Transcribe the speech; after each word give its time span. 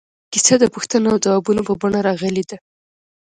کیسه 0.31 0.55
د 0.59 0.65
پوښتنو 0.73 1.07
او 1.13 1.21
ځوابونو 1.25 1.61
په 1.67 1.73
بڼه 1.81 1.99
راغلې 2.07 2.43
ده. 2.49 2.57